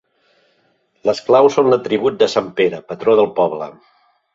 Les 1.11 1.21
claus 1.29 1.59
són 1.59 1.71
l'atribut 1.75 2.19
de 2.25 2.33
sant 2.39 2.51
Pere, 2.63 2.85
patró 2.93 3.21
del 3.23 3.35
poble. 3.41 3.75